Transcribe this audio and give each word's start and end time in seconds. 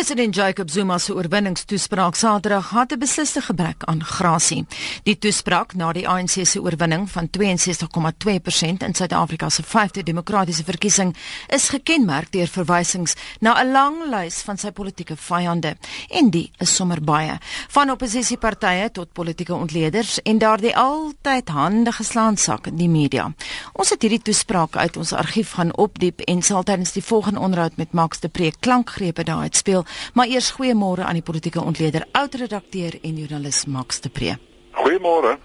President 0.00 0.34
Jacob 0.34 0.70
Zuma 0.70 0.98
se 0.98 1.14
oorwinningstoespraak 1.14 2.14
Saterdag 2.14 2.70
het 2.70 2.92
'n 2.92 2.98
besliste 2.98 3.40
gebrek 3.40 3.84
aan 3.84 4.04
grasie. 4.04 4.66
Die 5.02 5.18
toespraak 5.18 5.74
na 5.74 5.92
die 5.92 6.08
ANC 6.08 6.46
se 6.46 6.62
oorwinning 6.62 7.10
van 7.10 7.30
62,2% 7.30 8.82
in 8.82 8.94
Suid-Afrika 8.94 9.48
se 9.48 9.62
5de 9.62 10.02
demokratiese 10.02 10.64
verkiesing 10.64 11.16
is 11.46 11.68
gekenmerk 11.68 12.32
deur 12.32 12.46
verwysings 12.46 13.14
na 13.40 13.62
'n 13.62 13.70
lang 13.70 13.96
lys 14.10 14.42
van 14.42 14.58
sy 14.58 14.70
politieke 14.70 15.16
vyande 15.16 15.76
en 16.08 16.30
die 16.30 16.50
is 16.58 16.74
sommer 16.74 17.02
baie, 17.02 17.38
van 17.68 17.90
oppositiepartye 17.90 18.90
tot 18.92 19.12
politieke 19.12 19.54
ontleeders 19.54 20.22
en 20.22 20.38
daardie 20.38 20.76
altyd 20.76 21.48
hande 21.48 21.92
geslaan 21.92 22.36
sak 22.36 22.66
in 22.66 22.76
die 22.76 22.88
media. 22.88 23.32
Ons 23.72 23.90
het 23.90 24.02
hierdie 24.02 24.22
toespraak 24.22 24.76
uit 24.76 24.96
ons 24.96 25.12
argief 25.12 25.50
gaan 25.50 25.76
opdiep 25.76 26.20
en 26.20 26.42
sal 26.42 26.62
tydens 26.62 26.92
die 26.92 27.04
volgende 27.04 27.40
onderhoud 27.40 27.76
met 27.76 27.92
Max 27.92 28.20
de 28.20 28.28
Preek 28.28 28.54
klankgrepe 28.60 29.24
daai 29.24 29.48
speel, 29.50 29.84
maar 30.14 30.26
eers 30.26 30.50
goeiemôre 30.50 31.02
aan 31.04 31.18
die 31.18 31.22
politieke 31.22 31.62
ontleder, 31.62 32.06
oud-redakteur 32.12 32.98
en 33.02 33.16
joernalis 33.16 33.64
Max 33.66 34.00
de 34.00 34.08
Pre. 34.08 34.38
Goeiemôre. 34.72 35.38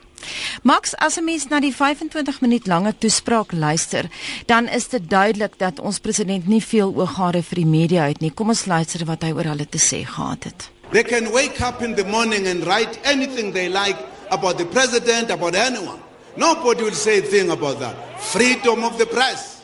Max, 0.63 0.95
as 0.95 1.17
'n 1.17 1.23
mens 1.23 1.48
na 1.48 1.59
die 1.59 1.76
25 1.76 2.41
minuut 2.41 2.67
lange 2.67 2.98
toespraak 2.98 3.52
luister, 3.52 4.09
dan 4.45 4.67
is 4.67 4.88
dit 4.88 5.09
duidelik 5.09 5.58
dat 5.58 5.80
ons 5.80 6.00
president 6.00 6.48
nie 6.48 6.63
veel 6.63 6.94
ooggare 6.95 7.44
vir 7.44 7.55
die 7.55 7.66
media 7.66 8.08
het 8.08 8.20
nie. 8.20 8.31
Kom 8.31 8.50
ons 8.50 8.66
luister 8.66 9.05
wat 9.05 9.22
hy 9.22 9.31
oor 9.31 9.44
hulle 9.44 9.70
te 9.70 9.77
sê 9.77 10.05
gehad 10.05 10.44
het. 10.44 10.70
They 10.91 11.03
can 11.03 11.31
wake 11.31 11.62
up 11.62 11.81
in 11.81 11.95
the 11.95 12.03
morning 12.03 12.48
and 12.48 12.64
write 12.64 13.00
anything 13.03 13.53
they 13.53 13.70
like 13.70 13.98
about 14.30 14.58
the 14.58 14.66
president, 14.66 15.31
about 15.31 15.55
anyone. 15.55 16.00
Nobody 16.36 16.84
will 16.84 16.94
say 16.94 17.20
a 17.20 17.22
thing 17.22 17.50
about 17.50 17.80
that. 17.80 17.95
Freedom 18.20 18.84
of 18.84 18.98
the 18.98 19.05
press. 19.05 19.62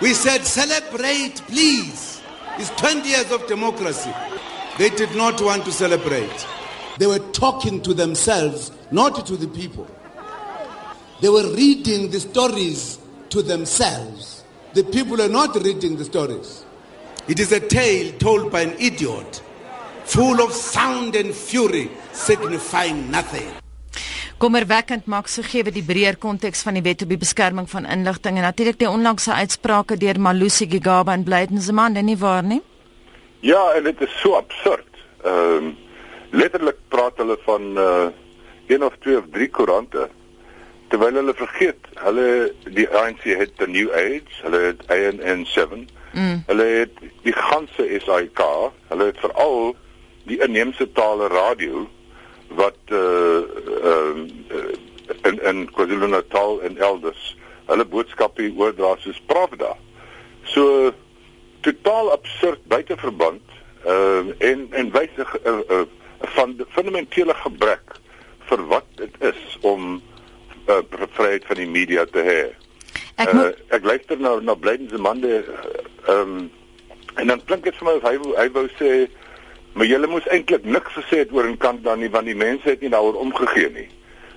We 0.00 0.14
said 0.14 0.46
celebrate, 0.46 1.42
please. 1.46 2.17
It's 2.58 2.70
20 2.70 3.08
years 3.08 3.30
of 3.30 3.46
democracy. 3.46 4.12
They 4.78 4.90
did 4.90 5.14
not 5.14 5.40
want 5.40 5.64
to 5.64 5.72
celebrate. 5.72 6.46
They 6.98 7.06
were 7.06 7.20
talking 7.30 7.80
to 7.82 7.94
themselves, 7.94 8.72
not 8.90 9.24
to 9.26 9.36
the 9.36 9.46
people. 9.46 9.86
They 11.20 11.28
were 11.28 11.52
reading 11.54 12.10
the 12.10 12.18
stories 12.18 12.98
to 13.30 13.42
themselves. 13.42 14.42
The 14.74 14.82
people 14.82 15.22
are 15.22 15.28
not 15.28 15.54
reading 15.54 15.96
the 15.96 16.04
stories. 16.04 16.64
It 17.28 17.38
is 17.38 17.52
a 17.52 17.60
tale 17.60 18.12
told 18.18 18.50
by 18.50 18.62
an 18.62 18.74
idiot, 18.80 19.42
full 20.04 20.40
of 20.42 20.52
sound 20.52 21.14
and 21.14 21.32
fury, 21.32 21.90
signifying 22.12 23.08
nothing. 23.10 23.52
Kommerwekkend 24.38 25.08
maak 25.10 25.26
so 25.26 25.42
gee 25.42 25.64
we 25.66 25.72
die 25.74 25.82
breër 25.82 26.14
konteks 26.22 26.60
van 26.62 26.76
die 26.78 26.82
wet 26.86 27.00
op 27.02 27.10
die 27.10 27.18
beskerming 27.18 27.66
van 27.70 27.88
inligting 27.90 28.36
en 28.38 28.44
natuurlik 28.46 28.76
die 28.78 28.90
onlangse 28.90 29.34
uitsprake 29.34 29.96
deur 29.98 30.20
Malusi 30.22 30.68
Gigaba 30.70 31.16
en 31.16 31.24
Blydenseman, 31.26 31.98
nie 32.06 32.14
waar 32.16 32.46
nie? 32.46 32.60
Ja, 33.42 33.72
en 33.74 33.88
dit 33.90 34.00
is 34.00 34.14
so 34.22 34.38
absurd. 34.38 34.86
Ehm 35.24 35.66
um, 35.66 35.76
letterlik 36.30 36.78
praat 36.88 37.18
hulle 37.18 37.38
van 37.48 37.66
uh 37.78 38.06
een 38.68 38.84
of 38.84 38.94
twee 39.00 39.16
of 39.18 39.24
drie 39.32 39.48
koerante 39.48 40.08
terwyl 40.92 41.18
hulle 41.18 41.34
vergeet 41.34 41.90
hulle 42.04 42.52
die 42.76 42.86
ANC 42.88 43.24
het 43.24 43.56
the 43.56 43.66
new 43.66 43.90
age, 43.90 44.38
hulle 44.42 44.60
het 44.70 44.82
ANN7. 44.92 45.84
Mm. 46.12 46.42
Hulle 46.46 46.64
het 46.64 47.04
die 47.24 47.32
ganse 47.32 47.88
SAK, 48.04 48.42
hulle 48.88 49.10
het 49.10 49.18
veral 49.24 49.74
die 50.28 50.38
inheemse 50.44 50.92
tale 50.92 51.26
radio 51.32 51.88
wat 52.48 52.92
uh 52.92 53.42
uh 53.82 54.26
in 55.28 55.38
in 55.42 55.70
KwaZulu-Natal 55.72 56.60
en 56.62 56.78
elders 56.78 57.36
hulle 57.66 57.84
boodskappe 57.84 58.52
oordra 58.56 58.96
soos 59.02 59.20
Pravda. 59.26 59.74
So 60.52 60.92
totaal 61.60 62.12
absurd 62.12 62.60
buite 62.68 62.96
verband 62.96 63.42
uh 63.86 64.28
en 64.38 64.68
en 64.70 64.90
wysig 64.90 65.36
'n 65.44 65.48
uh, 65.48 65.60
uh, 65.70 65.86
van 66.34 66.56
fundamentele 66.68 67.34
gebrek 67.34 67.96
vir 68.48 68.66
wat 68.66 68.86
dit 68.94 69.14
is 69.18 69.58
om 69.60 70.02
uh 70.68 70.82
vryheid 71.12 71.44
van 71.46 71.56
die 71.56 71.68
media 71.68 72.04
te 72.04 72.22
hê. 72.30 72.42
Ek 73.16 73.32
uh, 73.32 73.50
ek 73.74 73.84
luister 73.84 74.18
nou 74.18 74.40
na 74.42 74.54
Blydense 74.54 74.98
mande 74.98 75.44
ehm 76.06 76.20
um, 76.20 76.50
en 77.18 77.26
dan 77.26 77.40
klink 77.44 77.64
dit 77.64 77.74
vir 77.74 77.86
my 77.88 77.94
of 77.98 78.04
hy 78.06 78.16
hy 78.38 78.48
wou 78.54 78.66
sê 78.78 78.90
Maar 79.72 79.86
julle 79.86 80.06
moes 80.06 80.26
eintlik 80.26 80.64
niks 80.64 80.92
gesê 80.92 81.22
het 81.24 81.32
oor 81.32 81.46
en 81.46 81.56
kant 81.56 81.82
dan 81.84 81.98
nie 81.98 82.10
want 82.10 82.26
die 82.26 82.36
mense 82.36 82.68
het 82.68 82.80
nie 82.80 82.90
daaroor 82.90 83.20
omgegee 83.20 83.70
nie. 83.70 83.88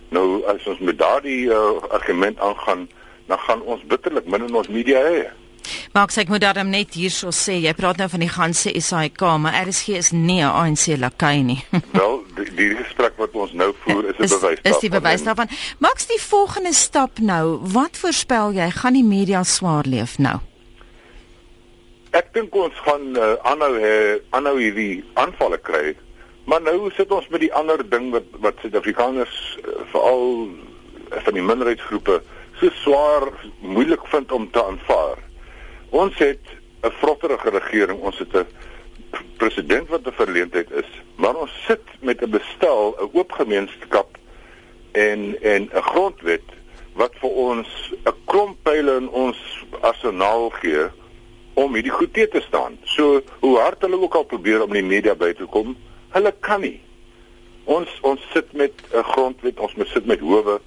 Nou 0.09 0.43
as 0.51 0.65
ons 0.67 0.79
met 0.79 0.97
daardie 0.97 1.47
uh, 1.47 1.77
argument 1.89 2.39
aangaan, 2.39 2.89
dan 3.27 3.39
gaan 3.39 3.61
ons 3.61 3.85
bitterlik 3.87 4.27
min 4.27 4.47
in 4.47 4.55
ons 4.55 4.67
media 4.67 4.99
hê. 5.05 5.29
Maar 5.93 6.11
ek 6.17 6.27
moet 6.27 6.41
daarom 6.41 6.69
net 6.71 6.95
hierso 6.97 7.31
sê, 7.35 7.57
jy 7.63 7.73
praat 7.77 7.99
nou 8.01 8.07
van 8.11 8.23
die 8.23 8.31
ganse 8.31 8.71
SAIK, 8.71 9.23
maar 9.43 9.57
RSG 9.67 9.97
is 9.99 10.11
nie 10.11 10.41
'n 10.41 10.51
ANC 10.51 10.97
lakai 10.97 11.43
nie. 11.43 11.63
Wel, 11.99 12.23
die, 12.35 12.49
die 12.55 12.75
gesprek 12.75 13.17
wat 13.17 13.31
ons 13.33 13.51
nou 13.53 13.73
voer 13.83 14.09
is 14.09 14.15
'n 14.15 14.39
bewys 14.39 14.39
daarvan. 14.41 14.71
Is 14.71 14.79
die 14.79 14.89
bewys 14.89 15.23
daarvan. 15.23 15.49
Maaks 15.79 16.07
die 16.07 16.21
volgende 16.21 16.73
stap 16.73 17.19
nou, 17.19 17.59
wat 17.63 17.97
voorspel 17.97 18.51
jy 18.51 18.69
gaan 18.71 18.93
die 18.93 19.03
media 19.03 19.43
swaar 19.43 19.85
leef 19.85 20.17
nou? 20.17 20.39
Ek 22.11 22.33
dink 22.35 22.55
ons 22.59 22.75
gaan 22.83 23.13
uh, 23.15 23.37
aanhou 23.47 23.77
hê, 23.79 24.19
aanhou 24.35 24.57
hierdie 24.59 25.03
aanvalle 25.21 25.55
kry. 25.63 25.93
Maar 26.43 26.59
nou 26.65 26.89
sit 26.97 27.11
ons 27.15 27.29
met 27.31 27.39
die 27.45 27.53
ander 27.55 27.79
ding 27.87 28.09
wat 28.11 28.27
wat 28.43 28.59
Suid-Afrikaners 28.59 29.37
uh, 29.61 29.77
veral 29.93 30.25
uh, 30.49 31.21
van 31.23 31.39
die 31.39 31.45
minderheidsgroepe 31.45 32.19
so 32.59 32.73
swaar 32.81 33.29
moeilik 33.63 34.03
vind 34.11 34.35
om 34.35 34.49
te 34.51 34.59
aanvaar. 34.59 35.23
Ons 35.95 36.19
het 36.19 36.43
'n 36.83 36.91
vrotterige 36.99 37.49
regering, 37.55 38.03
ons 38.03 38.19
het 38.19 38.35
'n 38.35 38.47
president 39.39 39.87
wat 39.87 40.03
'n 40.03 40.19
verleentheid 40.19 40.71
is, 40.71 40.91
maar 41.15 41.35
ons 41.35 41.63
sit 41.67 41.85
met 42.01 42.19
'n 42.21 42.29
bestel, 42.29 42.95
'n 42.99 43.09
oop 43.13 43.31
gemeenskap 43.31 44.17
en 44.91 45.39
en 45.41 45.69
'n 45.71 45.87
grondwet 45.95 46.47
wat 46.93 47.15
vir 47.23 47.29
ons 47.29 47.93
'n 48.03 48.15
klomp 48.25 48.57
pile 48.63 48.95
in 48.99 49.09
ons 49.09 49.37
arsenaal 49.79 50.49
gee 50.49 50.91
om 51.63 51.77
hierdie 51.77 51.93
goed 51.93 52.13
te 52.13 52.27
te 52.27 52.41
staan. 52.47 52.77
So 52.83 53.21
hoe 53.39 53.57
hard 53.59 53.81
hulle 53.81 53.99
ook 54.01 54.15
al 54.15 54.23
probeer 54.23 54.63
om 54.63 54.73
die 54.73 54.85
media 54.85 55.15
by 55.15 55.33
te 55.37 55.45
kom, 55.45 55.75
hulle 56.15 56.33
kan 56.39 56.61
nie. 56.61 56.79
Ons 57.69 57.89
ons 58.07 58.21
sit 58.33 58.53
met 58.53 58.73
'n 58.91 58.97
uh, 58.97 59.05
grondwet, 59.13 59.59
ons 59.59 59.75
moet 59.75 59.87
sit 59.87 60.05
met 60.05 60.19
howe, 60.19 60.59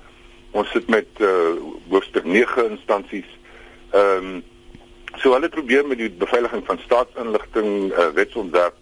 ons 0.53 0.71
sit 0.71 0.88
met 0.88 1.06
uh 1.21 1.56
hoofstuk 1.91 2.25
9 2.25 2.71
instansies. 2.71 3.31
Ehm 3.93 4.34
um, 4.34 4.43
so 5.22 5.32
hulle 5.32 5.49
probeer 5.49 5.87
met 5.87 5.99
die 5.99 6.10
beveiliging 6.10 6.65
van 6.66 6.78
staatsinligting 6.78 7.93
uh, 7.93 8.09
wetsontwerp 8.15 8.75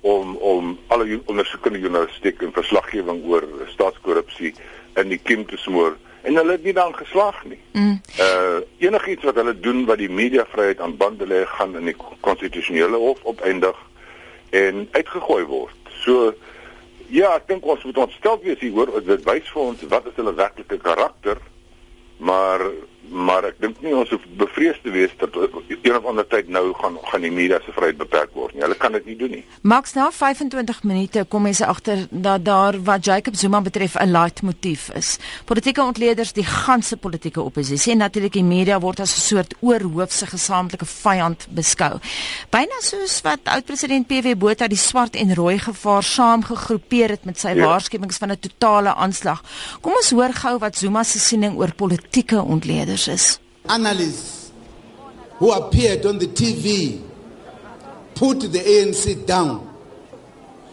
om 0.00 0.36
om 0.36 0.78
alle 0.86 1.20
ondersoekende 1.24 1.78
journalistiek 1.78 2.42
en 2.42 2.52
verslaggewing 2.52 3.24
oor 3.24 3.44
staatskorrupsie 3.72 4.54
in 5.00 5.08
die 5.08 5.18
kiem 5.18 5.46
te 5.46 5.56
smoor 5.56 5.96
en 6.24 6.36
hulle 6.40 6.56
het 6.56 6.64
nie 6.64 6.72
dan 6.72 6.94
geslaag 6.96 7.44
nie. 7.44 7.60
Mm. 7.72 8.00
Uh 8.20 8.60
enigiets 8.78 9.24
wat 9.24 9.36
hulle 9.40 9.54
doen 9.60 9.84
wat 9.88 10.00
die 10.00 10.10
mediavryheid 10.10 10.80
aan 10.80 10.96
bande 10.96 11.26
lê, 11.26 11.44
gaan 11.46 11.76
in 11.76 11.90
die 11.90 11.96
konstitusionele 12.20 12.96
hof 12.96 13.20
opeindig 13.22 13.76
en 14.50 14.88
uitgegooi 14.92 15.44
word. 15.44 15.92
So 16.04 16.32
ja, 17.12 17.34
ek 17.36 17.48
dink 17.48 17.66
ons 17.68 17.84
moet 17.84 18.00
ontstel 18.06 18.40
wees 18.42 18.60
hier 18.60 18.72
hoor, 18.76 18.92
dit 19.04 19.24
wys 19.28 19.48
vir 19.52 19.62
ons 19.62 19.84
wat 19.92 20.08
is 20.10 20.16
hulle 20.20 20.34
werklike 20.36 20.78
karakter, 20.82 21.40
maar 22.16 22.64
maar 23.10 23.44
ek 23.44 23.60
dink 23.62 23.80
nie 23.84 23.92
ons 23.94 24.10
hoef 24.10 24.22
bevrees 24.38 24.78
te 24.82 24.90
wees 24.90 25.12
dat 25.20 25.34
een 25.34 25.96
of 25.96 26.06
ander 26.08 26.26
tyd 26.26 26.48
nou 26.48 26.72
gaan 26.80 26.96
gaan 27.10 27.24
die 27.24 27.32
media 27.32 27.58
se 27.64 27.72
vryheid 27.76 27.98
beperk 28.00 28.32
word 28.34 28.54
nie. 28.54 28.62
Hulle 28.64 28.76
kan 28.80 28.94
dit 28.96 29.06
nie 29.06 29.16
doen 29.18 29.30
nie. 29.36 29.42
Max 29.62 29.94
na 29.94 30.08
25 30.12 30.82
minute 30.88 31.24
kom 31.28 31.44
mense 31.46 31.66
agter 31.66 32.06
dat 32.10 32.44
daar 32.44 32.78
wat 32.86 33.04
Jacob 33.04 33.36
Zuma 33.36 33.60
betref 33.60 33.96
'n 34.00 34.10
light 34.10 34.42
motief 34.42 34.88
is. 34.94 35.18
Politieke 35.44 35.82
ontleeders, 35.82 36.32
die 36.32 36.44
ganse 36.44 36.96
politieke 36.96 37.40
oppositie 37.40 37.92
en 37.92 37.98
natuurlik 37.98 38.32
die 38.32 38.44
media 38.44 38.80
word 38.80 39.00
as 39.00 39.16
'n 39.16 39.20
soort 39.20 39.54
oorhoofse 39.60 40.26
gesamentlike 40.26 40.86
vyand 40.86 41.46
beskou. 41.50 41.98
Byna 42.50 42.80
soos 42.80 43.20
wat 43.20 43.40
oud-president 43.44 44.06
PW 44.06 44.34
Botha 44.38 44.66
die 44.68 44.78
swart 44.78 45.16
en 45.16 45.34
rooi 45.34 45.58
gevaar 45.58 46.02
saamgegroepeer 46.02 47.08
het 47.08 47.24
met 47.24 47.38
sy 47.38 47.48
ja. 47.48 47.66
waarskuwings 47.66 48.16
van 48.16 48.30
'n 48.30 48.38
totale 48.38 48.94
aanslag. 48.94 49.42
Kom 49.80 49.92
ons 49.92 50.10
hoor 50.10 50.32
gou 50.32 50.58
wat 50.58 50.76
Zuma 50.76 51.02
se 51.02 51.18
siening 51.18 51.56
oor 51.56 51.74
politieke 51.74 52.42
ontleeders 52.42 52.93
Analysts 53.68 54.52
who 55.38 55.52
appeared 55.52 56.06
on 56.06 56.18
the 56.18 56.26
TV 56.26 57.02
put 58.14 58.40
the 58.40 58.58
ANC 58.58 59.26
down 59.26 59.74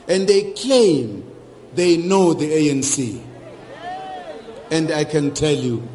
and 0.08 0.28
they 0.28 0.52
claim 0.54 1.24
they 1.74 1.98
know 1.98 2.34
the 2.34 2.46
ANC. 2.50 3.22
And 4.70 4.92
I 4.92 5.04
can 5.04 5.34
tell 5.34 5.54
you, 5.56 5.88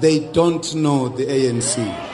they 0.00 0.20
don't 0.32 0.74
know 0.74 1.08
the 1.08 1.24
ANC. 1.24 2.08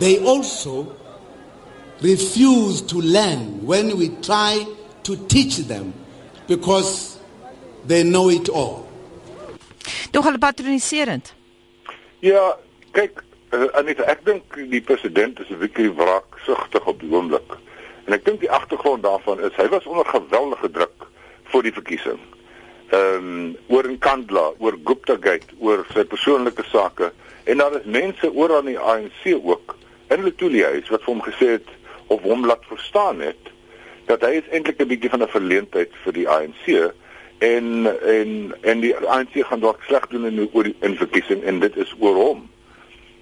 They 0.00 0.18
also 0.24 0.94
refuse 2.00 2.82
to 2.82 3.00
learn 3.00 3.64
when 3.64 3.96
we 3.96 4.08
try 4.16 4.66
to 5.04 5.16
teach 5.28 5.58
them 5.58 5.94
because 6.46 7.13
they 7.86 8.02
know 8.02 8.30
it 8.30 8.48
all. 8.48 8.86
Doch 10.10 10.24
hulle 10.24 10.38
patroniserend. 10.38 11.34
Ja, 12.20 12.56
kyk, 12.96 13.22
uh, 13.52 13.66
Anita, 13.78 14.06
ek 14.08 14.24
dink 14.24 14.56
die 14.70 14.80
president 14.80 15.40
is 15.40 15.50
'n 15.50 15.58
bietjie 15.58 15.90
wraaksugtig 15.92 16.86
op 16.86 17.00
die 17.00 17.10
oomblik. 17.10 17.58
En 18.06 18.12
ek 18.12 18.24
dink 18.24 18.40
die 18.40 18.50
agtergrond 18.50 19.02
daarvan 19.02 19.40
is 19.40 19.56
hy 19.56 19.68
was 19.68 19.86
onder 19.86 20.06
geweldige 20.06 20.70
druk 20.70 21.08
voor 21.44 21.62
die 21.62 21.72
verkiesing. 21.72 22.20
Ehm 22.88 23.16
um, 23.16 23.56
oor 23.68 23.84
in 23.84 23.98
Kandla, 23.98 24.52
oor 24.58 24.76
Gupta 24.84 25.16
Gate, 25.20 25.52
oor 25.58 25.84
sy 25.92 26.04
persoonlike 26.04 26.64
sake 26.70 27.12
en 27.44 27.58
daar 27.58 27.76
is 27.76 27.84
mense 27.84 28.32
oor 28.32 28.56
aan 28.56 28.68
die 28.70 28.78
ANC 28.78 29.24
ook 29.42 29.76
in 30.08 30.20
hulle 30.20 30.34
toeliehuis 30.34 30.88
wat 30.88 31.02
vir 31.04 31.12
hom 31.12 31.22
gesê 31.24 31.48
het 31.56 31.68
of 32.12 32.22
hom 32.22 32.46
laat 32.46 32.64
verstaan 32.68 33.20
het 33.24 33.50
dat 34.08 34.22
hy 34.24 34.36
is 34.40 34.48
eintlik 34.52 34.80
'n 34.80 34.88
bietjie 34.88 35.10
van 35.10 35.22
'n 35.22 35.32
verleentheid 35.36 35.92
vir 36.04 36.12
die 36.12 36.28
ANC 36.28 36.92
en 37.38 37.86
en 38.06 38.54
en 38.60 38.80
die 38.80 38.96
ANC 38.96 39.40
gaan 39.46 39.60
dalk 39.60 39.82
sleg 39.82 40.06
doen 40.08 40.26
in 40.26 40.48
oor 40.52 40.62
die 40.62 40.76
in 40.80 40.96
verkiesing 40.96 41.42
en 41.42 41.60
dit 41.60 41.76
is 41.76 41.94
oor 41.98 42.14
hom. 42.14 42.50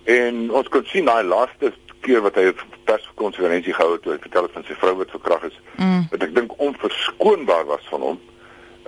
En 0.05 0.51
ons 0.51 0.69
kon 0.69 0.85
sien 0.85 1.05
daai 1.05 1.25
laaste 1.25 1.73
keer 2.03 2.23
wat 2.23 2.35
hy 2.35 2.51
'n 2.51 2.57
perskonferensie 2.85 3.75
gehou 3.75 3.93
het, 3.93 4.05
het 4.05 4.21
vertel 4.21 4.49
van 4.53 4.65
sy 4.67 4.75
vrou 4.75 4.95
wat 4.97 5.11
verkragt 5.11 5.45
is. 5.45 5.59
Mm. 5.77 6.07
Wat 6.11 6.23
ek 6.23 6.35
dink 6.35 6.59
onverskoonbaar 6.59 7.65
was 7.65 7.87
van 7.91 8.01
hom. 8.01 8.21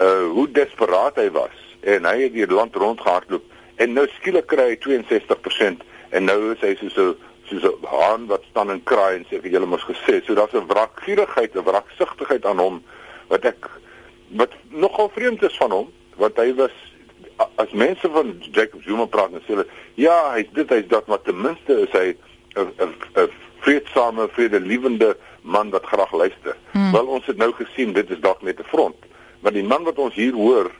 Uh 0.00 0.26
hoe 0.36 0.50
desperaat 0.50 1.16
hy 1.16 1.30
was 1.30 1.56
en 1.80 2.04
hy 2.04 2.22
het 2.22 2.32
die 2.32 2.46
land 2.46 2.74
rondgehardloop 2.74 3.44
en 3.76 3.92
nou 3.92 4.06
skielik 4.18 4.46
kry 4.46 4.74
hy 4.74 4.78
62% 4.82 5.84
en 6.10 6.24
nou 6.24 6.52
is 6.52 6.60
hy 6.60 6.74
so 6.80 6.88
so 6.88 7.14
soos 7.48 7.64
'n 7.64 7.86
haan 7.86 8.26
wat 8.26 8.42
staan 8.50 8.70
en 8.70 8.82
kraai 8.82 9.16
en 9.16 9.24
sê 9.28 9.36
ek 9.36 9.44
het 9.44 9.52
julle 9.52 9.66
mos 9.66 9.84
gesê. 9.84 10.24
So 10.24 10.34
daar's 10.34 10.54
'n 10.54 10.66
wrakgierigheid, 10.66 11.54
'n 11.54 11.64
wraksugtigheid 11.64 12.46
aan 12.46 12.58
hom 12.58 12.82
wat 13.28 13.44
ek 13.44 13.70
wat 14.34 14.52
nogal 14.68 15.10
vreemd 15.14 15.42
is 15.42 15.56
van 15.56 15.70
hom, 15.70 15.88
want 16.16 16.36
hy 16.36 16.50
was 16.58 16.74
as 17.58 17.72
mense 17.72 18.10
van 18.10 18.34
Jacob 18.54 18.82
Zuma 18.82 19.06
praat 19.10 19.32
en 19.34 19.42
sê 19.42 19.54
hulle 19.54 19.66
ja, 19.98 20.14
hy's 20.34 20.50
dit, 20.54 20.70
hy's 20.70 20.86
dat, 20.90 21.06
maar 21.10 21.22
ten 21.22 21.40
minste 21.40 21.80
is 21.86 21.92
hy 21.94 22.14
'n 22.54 22.70
'n 23.18 23.30
vreedsame, 23.64 24.28
vredelievende 24.28 25.16
man 25.42 25.70
wat 25.70 25.86
graag 25.86 26.12
luister. 26.12 26.56
Hmm. 26.70 26.92
Wel 26.92 27.06
ons 27.06 27.26
het 27.26 27.36
nou 27.36 27.52
gesien 27.52 27.92
dit 27.92 28.10
is 28.10 28.20
dalk 28.20 28.42
net 28.42 28.60
'n 28.60 28.70
front, 28.70 28.96
maar 29.40 29.52
die 29.52 29.64
man 29.64 29.84
wat 29.84 29.98
ons 29.98 30.14
hier 30.14 30.34
hoor 30.34 30.70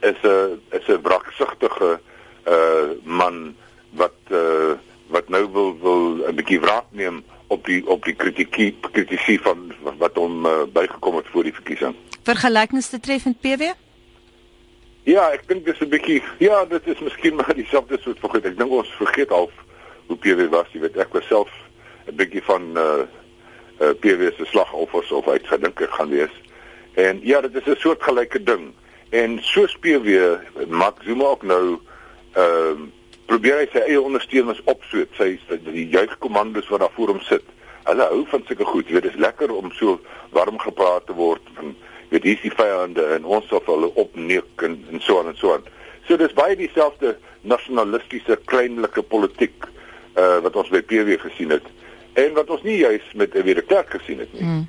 is 0.00 0.18
'n 0.22 0.60
is 0.70 0.86
'n 0.88 1.02
wraksugtige 1.02 2.00
uh 2.48 2.90
man 3.04 3.56
wat 3.90 4.18
uh 4.30 4.74
wat 5.06 5.28
nou 5.28 5.46
wil 5.52 5.78
wil 5.78 6.02
'n 6.28 6.34
bietjie 6.34 6.60
wraak 6.60 6.88
neem 6.90 7.22
op 7.52 7.64
die 7.68 7.80
op 7.86 8.04
die 8.08 8.14
kritiek 8.14 8.74
kritisie 8.92 9.38
van 9.44 9.72
wat 10.00 10.16
hom 10.20 10.46
uh, 10.46 10.62
bygekom 10.72 11.16
het 11.20 11.30
voor 11.32 11.48
die 11.48 11.54
verkiesing. 11.54 11.96
Vergelykings 12.26 12.88
te 12.88 13.00
tref 13.00 13.24
met 13.28 13.40
PW? 13.40 13.72
Ja, 15.08 15.26
ek 15.34 15.48
dink 15.50 15.66
dis 15.66 15.80
'n 15.80 15.90
bietjie 15.90 16.22
ja, 16.38 16.64
dit 16.64 16.86
is 16.86 17.00
miskien 17.00 17.36
maar 17.38 17.54
dieselfde 17.54 17.98
soort 18.00 18.22
vergeet. 18.22 18.52
Ek 18.52 18.58
dink 18.58 18.70
ons 18.70 18.94
vergeet 19.00 19.34
half 19.34 19.52
hoe 20.06 20.16
PW 20.16 20.48
was, 20.54 20.70
jy 20.72 20.84
weet, 20.84 20.96
ek 20.96 21.12
was 21.12 21.26
self 21.26 21.50
'n 22.06 22.16
bietjie 22.16 22.42
van 22.46 22.72
uh, 22.78 23.04
uh 23.82 23.94
PW 24.00 24.32
se 24.36 24.46
slagoffers 24.46 25.12
of 25.12 25.28
uitgedink 25.28 25.80
ek 25.80 25.98
gaan 25.98 26.10
wees. 26.10 26.34
En 26.94 27.20
ja, 27.22 27.40
dit 27.40 27.56
is 27.56 27.66
'n 27.66 27.80
soort 27.80 28.02
gelyke 28.02 28.42
ding. 28.42 28.72
En 29.10 29.38
so 29.42 29.66
speel 29.66 30.00
weer 30.00 30.40
Max 30.68 31.04
Zuma 31.04 31.24
ook 31.24 31.42
nou 31.42 31.78
ehm 32.32 32.82
uh, 32.82 33.00
probeer 33.26 33.62
hy 33.62 33.68
sy 33.72 33.84
eie 33.86 34.00
ondersteuners 34.00 34.62
opsweet, 34.64 35.12
sy 35.16 35.38
die 35.48 35.88
juigkommandos 35.88 36.68
wat 36.68 36.80
daar 36.80 36.94
voor 36.94 37.14
hom 37.14 37.20
sit. 37.20 37.44
Hulle 37.84 38.06
hou 38.10 38.24
van 38.30 38.44
sulke 38.46 38.64
goed. 38.64 38.86
Jy 38.86 38.94
weet, 38.94 39.02
dit 39.02 39.14
is 39.14 39.20
lekker 39.20 39.52
om 39.54 39.72
so 39.72 40.00
warm 40.30 40.58
gepraat 40.58 41.06
te 41.06 41.16
word 41.18 41.42
van 41.54 41.74
weet 42.12 42.26
hier 42.28 42.36
is 42.36 42.44
die 42.44 42.52
vyande 42.52 43.04
en 43.14 43.24
ons 43.24 43.46
sal 43.48 43.62
hulle 43.66 43.88
opneek 44.00 44.64
en, 44.66 44.76
en 44.92 45.00
so 45.00 45.20
aan 45.20 45.30
en 45.32 45.38
so 45.40 45.54
aan. 45.54 45.64
So 46.08 46.18
dis 46.20 46.34
baie 46.36 46.56
dieselfde 46.58 47.14
nasionalistiese 47.48 48.36
kleinlike 48.50 49.04
politiek 49.14 49.64
uh, 49.64 50.38
wat 50.44 50.56
ons 50.60 50.72
by 50.74 50.82
PW 50.84 51.16
gesien 51.22 51.54
het 51.56 51.70
en 52.20 52.34
wat 52.36 52.50
ons 52.52 52.64
nie 52.66 52.82
juis 52.82 53.06
met 53.16 53.34
'n 53.34 53.46
wederkerk 53.48 53.96
gesien 53.96 54.20
het 54.20 54.32
nie. 54.36 54.44
Hmm. 54.44 54.66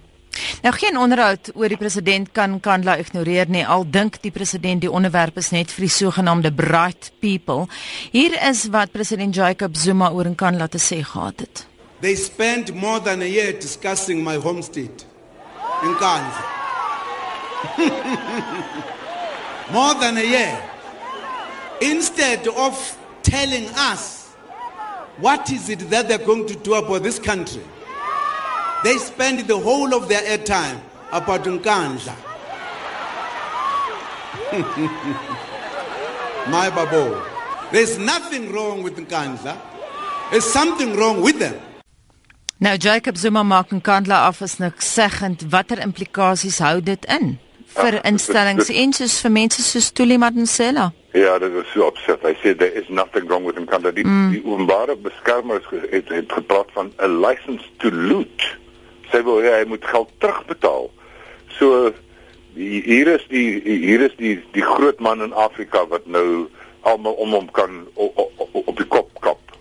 Nou 0.62 0.74
geen 0.76 0.98
onderhoud 0.98 1.52
oor 1.56 1.68
die 1.68 1.78
president 1.78 2.32
kan 2.32 2.60
Kandla 2.60 2.96
ignoreer 2.98 3.50
nie 3.50 3.66
al 3.66 3.86
dink 3.90 4.22
die 4.22 4.32
president 4.32 4.82
die 4.82 4.92
onderwerp 4.92 5.38
is 5.38 5.50
net 5.52 5.72
vir 5.72 5.88
die 5.88 5.92
sogenaamde 5.92 6.52
bright 6.52 7.12
people. 7.20 7.68
Hier 8.12 8.38
is 8.50 8.68
wat 8.72 8.92
president 8.92 9.36
Jacob 9.36 9.76
Zuma 9.76 10.12
oor 10.12 10.26
in 10.26 10.36
Kandla 10.36 10.68
te 10.68 10.80
sê 10.80 11.02
gehad 11.04 11.40
het. 11.40 11.66
They 12.02 12.16
spent 12.16 12.74
more 12.76 13.02
than 13.02 13.22
a 13.22 13.28
year 13.28 13.54
discussing 13.60 14.24
my 14.24 14.36
home 14.36 14.62
state 14.62 15.06
in 15.84 15.96
Kandla. 15.96 16.44
more 19.76 19.96
than 20.00 20.18
a 20.18 20.26
year. 20.26 20.60
Instead 21.82 22.48
of 22.48 22.98
telling 23.24 23.68
us 23.92 24.24
What 25.18 25.52
is 25.52 25.70
it 25.70 25.80
that 25.92 26.08
they're 26.08 26.18
going 26.18 26.48
to 26.48 26.56
do 26.56 26.74
about 26.74 27.04
this 27.04 27.20
country? 27.20 27.62
They 28.83 28.97
spend 28.97 29.47
the 29.47 29.57
whole 29.57 29.95
of 29.95 30.09
their 30.09 30.21
airtime 30.21 30.81
about 31.12 31.44
Nkandla. 31.44 32.15
My 36.51 36.69
babo. 36.69 37.24
There's 37.71 37.97
nothing 37.97 38.51
wrong 38.51 38.83
with 38.83 38.97
Nkandla. 38.97 39.57
There's 40.31 40.44
something 40.44 40.97
wrong 40.97 41.21
with 41.21 41.39
them. 41.39 41.56
Nou 42.59 42.77
Jacob 42.77 43.18
Zuma 43.18 43.44
maak 43.44 43.71
Nkandla 43.71 44.27
af 44.27 44.41
as 44.41 44.59
niks 44.59 44.94
seggend 44.94 45.51
watter 45.51 45.80
implikasies 45.80 46.59
hou 46.59 46.81
dit 46.81 47.06
in 47.06 47.39
vir 47.74 48.01
instellings 48.06 48.69
en 48.69 48.94
soos 48.94 49.21
vir 49.24 49.31
mense 49.31 49.63
soos 49.63 49.91
Tuli 49.91 50.18
Madonsela? 50.18 50.91
Ja, 51.13 51.38
dit 51.39 51.53
is 51.62 51.69
so 51.74 51.88
opset. 51.88 52.21
Hy 52.25 52.33
sê 52.41 52.57
there 52.57 52.71
is 52.71 52.89
nothing 52.89 53.27
wrong 53.27 53.45
with 53.45 53.56
dat 53.56 53.95
die, 53.95 54.06
mm. 54.06 54.31
die 54.33 54.44
openbare 54.45 54.95
beskermers 54.95 55.65
het, 55.71 56.09
het 56.09 56.31
gepraat 56.31 56.69
van 56.74 56.91
a 57.00 57.07
license 57.07 57.65
to 57.77 57.91
loot. 57.91 58.41
Sê 59.13 59.21
wel 59.21 59.44
ja, 59.45 59.60
hy 59.62 59.65
moet 59.69 59.86
geld 59.86 60.10
terugbetaal. 60.18 60.89
So 61.54 61.92
hier 62.57 63.07
is 63.07 63.25
die 63.30 63.62
hier 63.62 64.01
is 64.01 64.15
die 64.18 64.39
die 64.57 64.65
groot 64.65 65.00
man 65.00 65.21
in 65.21 65.33
Afrika 65.38 65.86
wat 65.88 66.06
nou 66.06 66.50
almal 66.81 67.13
om 67.21 67.36
hom 67.38 67.51
kan 67.51 67.83
op, 67.94 68.18
op, 68.18 68.50
op 68.65 68.77
die 68.77 68.89
kop 68.89 69.12
kap. 69.21 69.54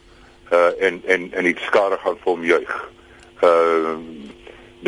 Uh 0.52 0.72
en 0.80 1.02
en 1.04 1.28
en 1.32 1.44
die 1.44 1.56
skare 1.68 2.00
gaan 2.00 2.16
vir 2.24 2.32
hom 2.32 2.44
juig. 2.48 2.72
Uh 3.44 3.96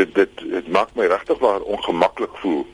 dit 0.01 0.15
dit 0.15 0.47
dit 0.57 0.73
maak 0.73 0.97
my 0.97 1.13
regtig 1.13 1.39
waar 1.45 1.61
ongemaklik 1.61 2.41
voel. 2.41 2.65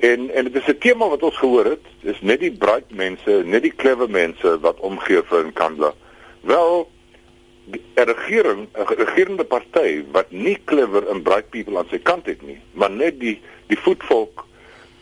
En 0.00 0.30
en 0.30 0.48
dit 0.48 0.56
is 0.62 0.72
'n 0.72 0.78
tema 0.78 1.08
wat 1.08 1.22
ons 1.22 1.36
gehoor 1.36 1.64
het. 1.64 1.84
Dis 2.00 2.20
net 2.20 2.40
die 2.40 2.52
bright 2.52 2.88
mense, 2.88 3.42
net 3.44 3.62
die 3.62 3.76
clever 3.76 4.10
mense 4.10 4.58
wat 4.60 4.80
omgee 4.80 5.22
vir 5.28 5.44
Nkandla. 5.46 5.92
Wel 6.40 6.88
'n 7.70 8.04
regering, 8.04 8.68
'n 8.72 8.94
regerende 8.96 9.44
party 9.44 10.04
wat 10.12 10.30
nie 10.30 10.58
clever 10.64 11.08
en 11.08 11.22
bright 11.22 11.50
people 11.50 11.78
aan 11.78 11.88
sy 11.90 11.98
kant 11.98 12.26
het 12.26 12.42
nie, 12.42 12.60
maar 12.72 12.90
net 12.90 13.20
die 13.20 13.40
die 13.66 13.78
voetvolk 13.78 14.44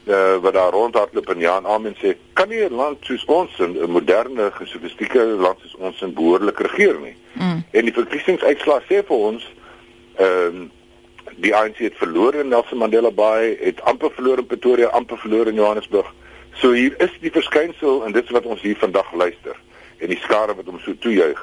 uh, 0.06 0.36
wat 0.36 0.52
daar 0.52 0.70
rondhardloop 0.70 1.28
en 1.28 1.38
ja 1.38 1.56
en 1.56 1.66
amen 1.66 1.96
sê, 1.98 2.14
kan 2.32 2.48
nie 2.48 2.62
'n 2.64 2.74
land 2.74 2.98
soos 3.00 3.24
ons 3.24 3.58
'n 3.58 3.90
moderne, 3.90 4.50
gesofistikeerde 4.50 5.42
land 5.42 5.58
soos 5.60 5.74
ons 5.74 6.02
in 6.02 6.14
behoorlik 6.14 6.58
regeer 6.58 7.00
nie. 7.00 7.16
Mm. 7.32 7.64
En 7.70 7.84
die 7.84 7.92
verkiesingsuitslae 7.94 8.80
sê 8.88 9.02
vir 9.06 9.16
ons 9.16 9.52
ehm 10.16 10.62
uh, 10.62 10.68
die 11.36 11.54
ANC 11.56 11.76
het 11.76 11.96
verloor 11.96 12.34
in 12.34 12.48
Nelson 12.48 12.78
Mandela 12.78 13.10
Bay, 13.10 13.56
het 13.60 13.80
amper 13.88 14.10
verloor 14.10 14.38
in 14.38 14.46
Pretoria, 14.46 14.88
amper 14.88 15.18
verloor 15.18 15.46
in 15.46 15.54
Johannesburg. 15.54 16.14
So 16.60 16.72
hier 16.72 16.94
is 17.00 17.10
die 17.20 17.30
verskynsel 17.30 18.04
en 18.04 18.12
dit 18.12 18.24
is 18.24 18.30
wat 18.30 18.44
ons 18.44 18.60
hier 18.60 18.76
vandag 18.76 19.12
luister 19.12 19.56
en 19.98 20.08
die 20.08 20.20
skare 20.20 20.54
wat 20.54 20.66
hom 20.66 20.80
so 20.82 20.94
toejuig. 20.98 21.40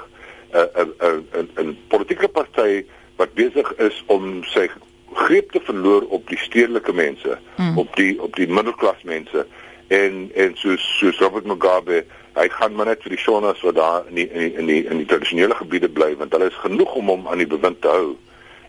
'n 0.53 0.93
'n 0.99 1.25
'n 1.33 1.47
'n 1.63 1.77
politieke 1.87 2.27
party 2.27 2.85
wat 3.15 3.33
besig 3.33 3.73
is 3.77 4.03
om 4.05 4.43
sy 4.43 4.69
greep 5.13 5.51
te 5.51 5.59
verloor 5.63 6.05
op 6.07 6.27
die 6.29 6.37
stedelike 6.37 6.93
mense, 6.93 7.37
hmm. 7.55 7.77
op 7.77 7.95
die 7.95 8.21
op 8.21 8.35
die 8.35 8.47
middelklas 8.47 9.03
mense 9.03 9.45
en 9.87 10.31
en 10.33 10.55
soos 10.55 10.97
soos 10.99 11.17
Robert 11.17 11.45
Mugabe, 11.45 12.03
hy 12.33 12.47
gaan 12.49 12.75
maar 12.75 12.85
net 12.85 13.01
vir 13.03 13.15
die 13.15 13.21
Shonas 13.21 13.61
wat 13.65 13.75
daar 13.75 14.07
in 14.07 14.15
die 14.15 14.27
in 14.29 14.39
die 14.39 14.53
in 14.53 14.65
die, 14.69 14.81
in 14.85 15.01
die 15.01 15.09
tradisionele 15.09 15.55
gebiede 15.57 15.89
bly 15.89 16.13
want 16.17 16.33
hulle 16.35 16.51
is 16.51 16.61
genoeg 16.63 16.93
om 17.01 17.09
hom 17.09 17.27
aan 17.27 17.41
die 17.41 17.49
bewind 17.49 17.81
te 17.81 17.91
hou. 17.91 18.15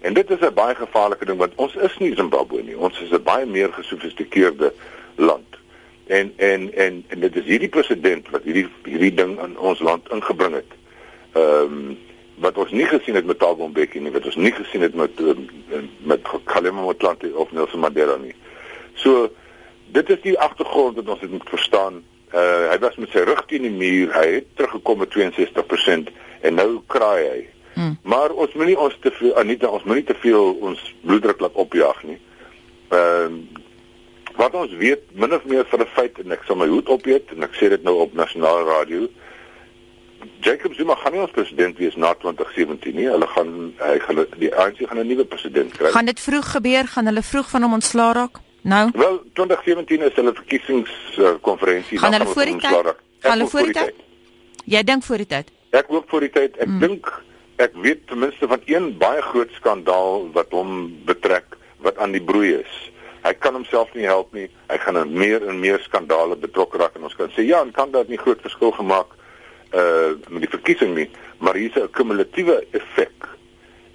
En 0.00 0.16
dit 0.16 0.30
is 0.30 0.40
'n 0.40 0.54
baie 0.54 0.74
gevaarlike 0.74 1.24
ding 1.24 1.38
want 1.38 1.52
ons 1.56 1.74
is 1.74 1.96
nie 1.98 2.14
Zimbabwe 2.16 2.62
nie. 2.62 2.76
Ons 2.76 3.00
is 3.00 3.12
'n 3.12 3.22
baie 3.22 3.46
meer 3.46 3.72
gesofistikeerde 3.72 4.72
land. 5.16 5.56
En 6.06 6.32
en 6.36 6.74
en 6.74 7.04
en 7.08 7.20
dit 7.20 7.36
is 7.36 7.44
hierdie 7.44 7.68
president 7.68 8.30
wat 8.30 8.42
hierdie 8.42 8.68
hierdie 8.84 9.14
ding 9.14 9.38
in 9.44 9.58
ons 9.58 9.80
land 9.80 10.08
ingebring 10.10 10.54
het. 10.54 10.72
Ehm 11.32 11.74
um, 11.80 11.98
wat 12.40 12.56
ons 12.56 12.70
nie 12.72 12.86
gesien 12.88 13.14
het 13.14 13.26
met 13.28 13.38
Thabo 13.38 13.66
Mbeki 13.68 14.00
nie, 14.00 14.12
wat 14.14 14.24
ons 14.24 14.36
nie 14.40 14.52
gesien 14.56 14.80
het 14.80 14.94
met 14.96 15.18
ehm, 15.20 15.88
met 16.08 16.22
Kgalema 16.24 16.80
Motlanthe 16.80 17.28
of 17.36 17.52
Nelson 17.52 17.80
Mandela 17.80 18.16
nie. 18.16 18.34
So 18.94 19.28
dit 19.92 20.10
is 20.10 20.22
die 20.24 20.38
agtergrond 20.38 20.96
wat 20.96 21.08
ons 21.08 21.26
moet 21.28 21.52
verstaan. 21.52 22.00
Uh 22.32 22.70
hy 22.70 22.78
was 22.80 22.96
met 22.96 23.12
sy 23.12 23.26
rug 23.28 23.44
teen 23.46 23.66
die 23.68 23.74
muur. 23.74 24.14
Hy 24.16 24.26
het 24.38 24.50
teruggekom 24.56 25.02
met 25.04 25.12
62% 25.12 26.12
en 26.40 26.54
nou 26.54 26.80
kraai 26.86 27.22
hy. 27.28 27.40
Hmm. 27.74 27.96
Maar 28.02 28.32
ons 28.32 28.54
moenie 28.56 28.78
ons 28.78 28.96
te 29.00 29.12
veel 29.20 29.36
Anita, 29.36 29.68
ons 29.68 29.84
moenie 29.84 30.04
te 30.04 30.16
veel 30.22 30.54
ons 30.64 30.80
bloeddruk 31.04 31.40
laat 31.44 31.58
opjaag 31.66 32.04
nie. 32.08 32.20
Ehm 32.88 33.42
uh, 33.42 33.66
wat 34.40 34.54
ons 34.54 34.72
weet 34.80 35.02
min 35.20 35.34
of 35.34 35.44
meer 35.44 35.66
van 35.68 35.80
'n 35.82 35.92
feit 35.94 36.18
en 36.18 36.32
ek 36.32 36.44
sal 36.46 36.56
my 36.56 36.66
hoed 36.66 36.88
opheet 36.88 37.32
en 37.34 37.42
ek 37.42 37.54
sê 37.58 37.68
dit 37.68 37.82
nou 37.82 37.98
op 38.00 38.14
nasionale 38.14 38.64
radio. 38.64 39.08
Jacob 40.40 40.74
Zuma 40.74 40.94
gaan 40.94 41.12
nie 41.12 41.20
ons 41.20 41.32
president 41.36 41.78
wees 41.78 41.96
na 41.96 42.14
2017 42.14 42.94
nie. 42.96 43.08
Hulle 43.08 43.26
gaan 43.34 43.50
hy 43.78 43.98
gaan 44.04 44.22
die 44.40 44.52
ANC 44.54 44.84
gaan 44.88 44.98
'n 44.98 45.06
nuwe 45.06 45.24
president 45.24 45.72
kry. 45.76 45.90
Gaan 45.90 46.08
dit 46.08 46.20
vroeg 46.20 46.50
gebeur? 46.50 46.86
Gaan 46.86 47.06
hulle 47.06 47.22
vroeg 47.22 47.50
van 47.50 47.62
hom 47.62 47.72
ontslaa 47.72 48.12
raak? 48.12 48.40
Nou. 48.62 48.90
Wel, 48.92 49.22
2017 49.32 50.02
is 50.02 50.14
hulle 50.14 50.32
verkiesingskonferensie. 50.34 51.96
Uh, 51.96 52.02
gaan 52.02 52.12
hulle 52.12 52.26
voor 52.26 52.44
die 52.44 52.56
tyd? 52.56 52.94
Gaan 53.18 53.38
hulle 53.38 53.48
voor 53.48 53.62
die 53.62 53.72
tyd? 53.72 53.94
Jy 54.64 54.82
dink 54.82 55.04
voor 55.04 55.16
die 55.16 55.26
tyd? 55.26 55.50
Ek 55.70 55.86
hoop 55.86 56.08
voor 56.08 56.20
die 56.20 56.30
tyd. 56.30 56.56
Ek 56.56 56.68
mm. 56.68 56.78
dink 56.80 57.22
ek 57.56 57.72
weet 57.74 58.06
ten 58.08 58.18
minste 58.18 58.48
van 58.48 58.60
een 58.64 58.96
baie 58.98 59.22
groot 59.22 59.50
skandaal 59.52 60.30
wat 60.32 60.52
hom 60.56 60.92
betrek 61.04 61.56
wat 61.84 61.96
aan 61.98 62.12
die 62.12 62.22
broei 62.22 62.54
is. 62.60 62.76
Hy 63.24 63.32
kan 63.36 63.56
homself 63.56 63.92
nie 63.94 64.08
help 64.08 64.32
nie. 64.32 64.48
Hy 64.68 64.76
gaan 64.80 64.96
in 64.96 65.12
meer 65.12 65.44
en 65.48 65.60
meer 65.60 65.80
skandale 65.84 66.36
betrokke 66.36 66.80
raak 66.80 66.96
en 66.96 67.08
ons 67.08 67.16
kan 67.16 67.32
sê 67.36 67.44
ja, 67.44 67.60
en 67.60 67.72
kan 67.72 67.92
dit 67.92 68.08
nie 68.08 68.20
groot 68.20 68.40
verskil 68.40 68.72
gemaak 68.76 69.16
uh 69.74 70.16
met 70.28 70.46
die 70.46 70.50
verkiesing 70.50 70.94
nie, 70.94 71.10
maar 71.38 71.54
hier's 71.54 71.76
'n 71.76 71.90
kumulatiewe 71.90 72.64
effek. 72.70 73.28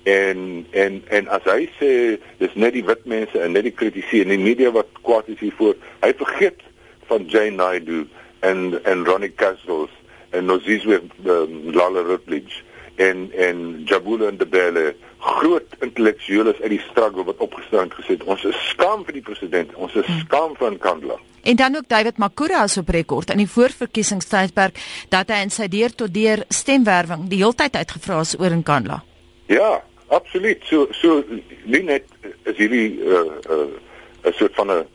En 0.04 0.66
en 0.72 1.02
en 1.08 1.28
as 1.28 1.44
hy 1.44 1.70
sê 1.80 2.20
dis 2.38 2.54
net 2.54 2.74
die 2.74 2.86
wit 2.86 3.06
mense 3.06 3.40
en 3.40 3.52
net 3.52 3.64
die 3.64 3.76
kritisie 3.76 4.22
en 4.22 4.30
die 4.30 4.40
media 4.40 4.72
wat 4.72 4.88
kwaad 5.02 5.28
is 5.28 5.40
hiervoor, 5.40 5.76
hy 6.02 6.14
vergeet 6.14 6.62
van 7.08 7.26
Jane 7.28 7.56
Naidu 7.56 8.08
en 8.40 8.80
en 8.84 9.06
Ronnie 9.06 9.34
Castles 9.36 9.90
en 10.30 10.46
Nozizwe 10.46 11.02
um, 11.26 11.72
Lala 11.74 12.02
Rutledge 12.02 12.62
en 12.96 13.32
en 13.32 13.82
Jabula 13.86 14.32
Ndebele 14.32 14.96
groot 15.20 15.76
intellektueles 15.80 16.62
uit 16.62 16.70
die 16.70 16.84
struggle 16.90 17.24
wat 17.24 17.38
opgestaan 17.38 17.90
het 17.90 17.98
gesê 18.00 18.18
ons 18.26 18.44
is 18.44 18.60
skaam 18.70 19.06
vir 19.06 19.20
die 19.20 19.26
president 19.26 19.74
ons 19.76 19.96
is 19.96 20.06
hmm. 20.06 20.20
skaam 20.28 20.56
van 20.60 20.78
Kandla 20.78 21.18
en 21.46 21.56
dan 21.56 21.76
ook 21.80 21.88
David 21.88 22.18
Makura 22.18 22.66
as 22.68 22.78
op 22.82 22.90
rekord 22.90 23.30
in 23.30 23.44
die 23.44 23.50
voorverkiesingstydperk 23.50 24.80
dat 25.10 25.30
hy 25.30 25.42
in 25.48 25.54
sy 25.54 25.68
deur 25.68 25.94
tot 25.94 26.14
deur 26.14 26.46
stemwerwing 26.50 27.30
die 27.30 27.42
heeltyd 27.44 27.76
uitgevra 27.76 28.22
is 28.26 28.38
oor 28.40 28.52
in 28.52 28.64
Kandla 28.64 29.04
ja 29.48 29.84
absoluut. 30.08 30.64
So 30.64 30.88
so 30.92 31.24
nie 31.66 31.84
net 31.84 32.06
is 32.44 32.58
hierdie 32.58 33.00
'n 33.00 33.08
uh, 33.08 33.24
uh, 33.50 34.30
'n 34.30 34.34
soort 34.34 34.56
van 34.56 34.72
'n 34.72 34.86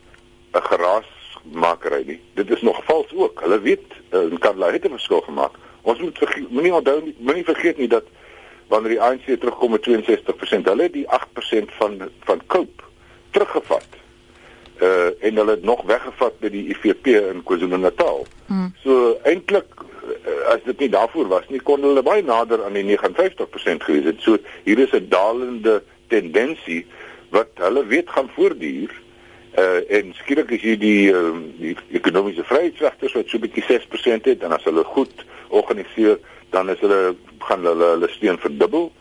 'n 0.53 0.63
geraasmakery 0.71 2.03
nie. 2.05 2.19
Dit 2.33 2.49
is 2.51 2.61
nog 2.61 2.83
vals 2.83 3.13
ook. 3.13 3.41
Hulle 3.41 3.59
weet 3.59 3.87
uh, 4.11 4.21
in 4.21 4.39
Kandla 4.39 4.71
het 4.71 4.85
'n 4.85 4.89
verskil 4.89 5.21
gemaak. 5.21 5.51
Ons 5.81 5.99
moet 5.99 6.19
moenie 6.49 6.73
onthou 6.73 7.01
nie, 7.03 7.15
moenie 7.19 7.43
vergeet 7.43 7.77
nie 7.77 7.87
dat 7.87 8.03
wanneer 8.67 8.89
die 8.89 9.01
ANC 9.01 9.25
terugkom 9.25 9.71
met 9.71 9.87
62%, 9.87 10.63
hulle 10.63 10.83
het 10.83 10.93
die 10.93 11.07
8% 11.07 11.71
van 11.79 12.09
van 12.19 12.41
Cope 12.47 12.83
teruggevat. 13.31 14.00
Uh 14.81 15.11
en 15.21 15.35
hulle 15.35 15.51
het 15.51 15.63
nog 15.63 15.83
weggevat 15.85 16.39
by 16.41 16.49
die 16.49 16.63
IFP 16.73 17.11
in 17.13 17.43
KwaZulu-Natal. 17.45 18.23
Hmm. 18.47 18.71
So 18.81 19.17
eintlik 19.29 19.69
uh, 19.77 20.53
as 20.55 20.63
dit 20.65 20.79
nie 20.79 20.89
daarvoor 20.89 21.27
was 21.29 21.45
nie, 21.53 21.61
kon 21.61 21.85
hulle 21.85 22.01
baie 22.01 22.23
nader 22.25 22.63
aan 22.65 22.73
die 22.73 22.97
59% 22.97 23.85
gewees 23.85 24.09
het. 24.09 24.25
So 24.25 24.39
hier 24.65 24.81
is 24.81 24.95
'n 24.97 25.05
dalende 25.09 25.83
tendensie 26.09 26.85
wat 27.29 27.53
hulle 27.61 27.85
weet 27.85 28.09
gaan 28.09 28.31
voortduur. 28.33 28.89
Uh 29.57 29.85
en 29.97 30.13
skielik 30.17 30.49
is 30.51 30.61
hier 30.61 30.79
die 30.79 31.13
uh, 31.13 31.37
die 31.59 31.77
ekonomiese 31.91 32.43
vryheidsregters 32.43 33.13
wat 33.13 33.29
so 33.29 33.37
'n 33.37 33.45
bietjie 33.45 33.63
6% 33.69 34.25
het 34.25 34.43
en 34.43 34.51
as 34.51 34.63
hulle 34.63 34.83
goed 34.83 35.25
organiseer, 35.49 36.17
dan 36.49 36.69
is 36.69 36.79
hulle 36.79 37.15
gaan 37.37 37.65
hulle 37.65 37.85
hulle 37.85 38.09
steun 38.09 38.39
verdubbel. 38.39 38.91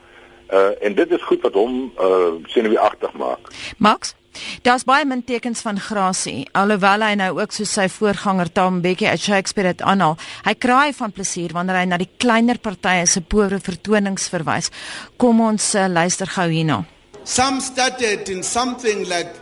Uh 0.52 0.76
en 0.80 0.94
dit 0.94 1.10
is 1.10 1.22
goed 1.22 1.40
wat 1.40 1.54
hom 1.54 1.92
uh 1.96 2.36
senuweeagtig 2.46 3.12
maak. 3.12 3.48
Max 3.78 4.18
Daar's 4.62 4.84
baie 4.86 5.04
min 5.04 5.24
tekens 5.24 5.60
van 5.64 5.80
grasie. 5.80 6.48
Alhoewel 6.54 7.02
hy 7.02 7.14
nou 7.18 7.30
ook 7.40 7.52
so 7.54 7.64
sy 7.68 7.88
voorganger 7.90 8.52
Tom 8.52 8.80
Bekkie 8.84 9.08
uit 9.08 9.20
Shakespeare 9.20 9.72
het 9.72 9.82
aanhaal, 9.82 10.16
hy 10.46 10.54
kraai 10.54 10.92
van 10.96 11.12
plesier 11.12 11.52
wanneer 11.56 11.80
hy 11.80 11.86
na 11.90 11.98
die 12.00 12.10
kleiner 12.22 12.58
partye 12.62 13.06
se 13.06 13.20
poore 13.20 13.60
vertonings 13.60 14.28
verwys. 14.30 14.70
Kom 15.18 15.40
ons 15.44 15.74
uh, 15.74 15.88
luister 15.90 16.30
gou 16.30 16.48
hierna. 16.50 16.84
Some 17.24 17.60
started 17.60 18.28
in 18.28 18.42
something 18.42 19.08
like 19.08 19.34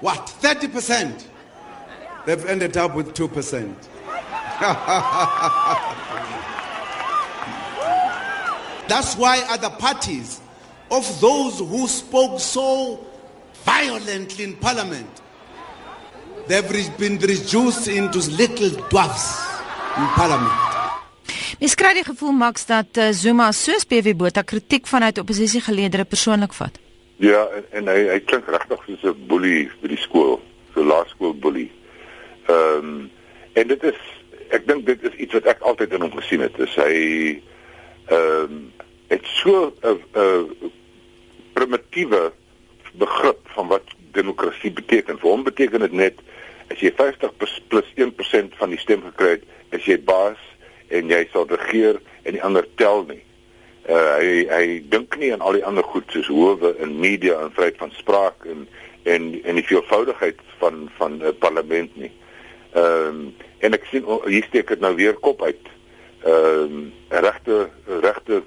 what 0.00 0.32
30%. 0.42 1.24
They've 2.26 2.46
ended 2.46 2.76
up 2.76 2.94
with 2.94 3.14
2%. 3.14 3.74
That's 8.88 9.16
why 9.16 9.44
other 9.48 9.70
parties 9.70 10.40
of 10.90 11.20
those 11.20 11.58
who 11.58 11.86
spoke 11.88 12.40
so 12.40 13.05
violently 13.66 14.44
in 14.44 14.54
parliament, 14.56 15.22
they've 16.46 16.96
been 16.96 17.18
reduced 17.18 17.88
into 17.88 18.18
little 18.30 18.70
dwarfs 18.88 19.26
in 19.96 20.06
parliament. 20.14 20.62
Mens 21.58 21.74
kry 21.74 21.94
die 21.96 22.04
gevoel 22.04 22.34
Max 22.36 22.66
dat 22.68 22.98
uh, 23.00 23.10
Zuma 23.16 23.48
soos 23.56 23.86
PV 23.88 24.12
Botha 24.18 24.44
kritiek 24.44 24.86
vanuit 24.86 25.18
oppositiegeleedere 25.18 26.04
persoonlik 26.04 26.52
vat. 26.54 26.78
Ja, 27.24 27.46
en, 27.56 27.64
en 27.80 27.88
hy 27.88 28.00
hy 28.12 28.18
klink 28.28 28.48
regtig 28.52 28.82
soos 28.84 29.06
'n 29.08 29.26
boelie 29.30 29.64
by 29.80 29.88
die 29.94 30.02
skool, 30.02 30.36
so 30.74 30.84
laerskool 30.84 31.34
boelie. 31.34 31.70
Ehm 32.46 32.90
um, 32.92 33.10
en 33.56 33.68
dit 33.72 33.84
is 33.88 34.00
ek 34.52 34.66
dink 34.68 34.84
dit 34.86 35.02
is 35.08 35.14
iets 35.24 35.32
wat 35.38 35.48
ek 35.54 35.64
altyd 35.64 35.96
in 35.96 36.04
hom 36.04 36.12
gesien 36.20 36.44
het. 36.44 36.58
Is 36.60 36.76
hy 36.76 36.96
ehm 38.12 38.52
um, 38.52 38.58
het 39.08 39.24
so 39.40 39.72
'n 39.80 39.96
'n 40.12 40.72
primitiewe 41.56 42.32
begrip 42.98 43.48
van 43.56 43.68
wat 43.68 43.94
demokrasie 44.12 44.72
beteken. 44.72 45.18
Vir 45.18 45.30
hom 45.30 45.44
beteken 45.44 45.84
dit 45.86 45.92
net 45.92 46.20
as 46.72 46.80
jy 46.82 46.92
50 46.96 47.36
plus 47.68 47.92
1% 47.94 48.58
van 48.58 48.72
die 48.72 48.80
stem 48.82 49.04
gekry 49.06 49.36
het, 49.36 49.46
is 49.76 49.86
jy 49.86 49.98
baas 50.02 50.40
en 50.94 51.10
jy 51.10 51.22
sal 51.32 51.46
regeer 51.50 52.00
en 52.24 52.36
die 52.36 52.42
ander 52.42 52.66
tel 52.80 53.04
nie. 53.08 53.22
Uh, 53.86 54.18
hy 54.18 54.30
hy 54.50 54.64
dink 54.90 55.14
nie 55.20 55.30
aan 55.30 55.44
al 55.46 55.54
die 55.54 55.64
ander 55.66 55.86
goed 55.86 56.10
soos 56.10 56.26
howe 56.26 56.72
en 56.82 56.96
media 56.98 57.36
en 57.38 57.52
vryheid 57.54 57.78
van 57.78 57.92
spraak 57.94 58.46
en 58.50 58.64
en 59.06 59.28
en 59.46 59.58
die 59.60 59.66
veelvoudigheid 59.66 60.40
van 60.58 60.88
van 60.98 61.18
'n 61.20 61.28
uh, 61.30 61.34
parlement 61.38 61.96
nie. 61.96 62.10
Ehm 62.74 63.06
um, 63.06 63.34
en 63.58 63.72
ek 63.78 63.86
sien 63.90 64.04
hier 64.26 64.44
steek 64.44 64.68
dit 64.68 64.80
nou 64.80 64.94
weer 64.94 65.14
kop 65.14 65.42
uit 65.42 65.70
ehm 66.24 66.62
um, 66.62 66.92
regte 67.08 67.68
regte 68.02 68.42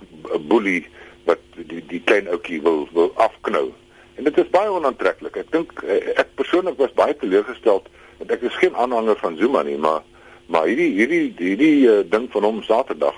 boelie 0.51 0.83
wat 1.23 1.39
die 1.55 1.83
die 1.87 2.03
klein 2.03 2.27
ouetjie 2.27 2.61
wil 2.61 2.87
wil 2.91 3.11
afknou. 3.15 3.71
En 4.19 4.27
dit 4.27 4.37
is 4.37 4.51
baie 4.51 4.71
onaantreklik. 4.71 5.37
Ek 5.39 5.51
dink 5.53 5.71
eh, 5.87 6.11
ek 6.19 6.33
persoonlik 6.35 6.75
was 6.81 6.95
baie 6.97 7.15
teleurgesteld 7.15 7.87
want 8.19 8.31
ek 8.35 8.41
is 8.49 8.57
geen 8.59 8.75
aanhanger 8.75 9.15
van 9.21 9.37
Zuma 9.39 9.63
nie, 9.63 9.77
maar 9.79 10.03
maar 10.51 10.65
hierdie 10.67 10.89
hierdie 10.97 11.27
hierdie 11.37 11.75
uh, 11.87 11.99
ding 12.09 12.25
van 12.33 12.43
hom 12.43 12.57
Saterdag 12.65 13.15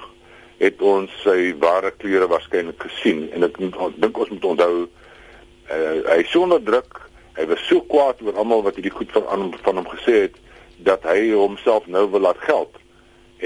het 0.60 0.82
ons 0.86 1.14
sy 1.24 1.54
ware 1.64 1.90
kleure 2.04 2.28
waarskynlik 2.30 2.84
gesien 2.86 3.24
en 3.34 3.48
ek 3.48 3.58
dink 3.58 4.20
ons 4.20 4.30
moet 4.30 4.46
onthou 4.52 4.74
uh, 4.84 5.96
hy 6.12 6.20
sonder 6.30 6.62
druk, 6.68 7.00
hy 7.40 7.48
was 7.50 7.64
so 7.66 7.82
kwaad 7.94 8.22
oor 8.22 8.38
almal 8.44 8.62
wat 8.68 8.78
hierdie 8.78 8.94
goed 8.94 9.16
van 9.16 9.56
van 9.64 9.80
hom 9.80 9.90
gesê 9.96 10.28
het 10.28 10.38
dat 10.86 11.08
hy 11.08 11.32
homself 11.32 11.88
nou 11.88 12.04
wil 12.14 12.28
laat 12.28 12.46
geld 12.46 12.78